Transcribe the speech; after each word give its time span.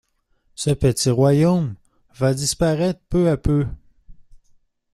Ce 0.55 0.71
petit 0.71 1.11
royaume 1.11 1.75
va 2.15 2.33
disparaître 2.33 3.01
peu 3.07 3.29
à 3.29 3.37
peu. 3.37 3.67